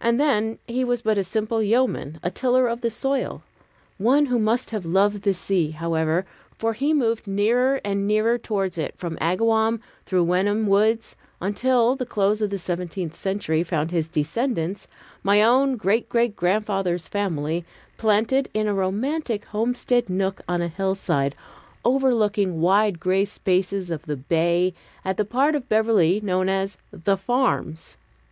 [0.00, 3.44] And then he was but a simple yeoman, a tiller of the soil;
[3.96, 6.26] one who must have loved the sea, however,
[6.58, 12.04] for he moved nearer and nearer towards it from Agawam through Wenham woods, until the
[12.04, 14.88] close of the seventeenth century found his descendants
[15.22, 17.64] my own great great grandfather's family
[17.98, 21.36] planted in a romantic homestead nook on a hillside,
[21.84, 24.74] overlooking wide gray spaces of the bay
[25.04, 27.96] at the part of Beverly known as "The Farms."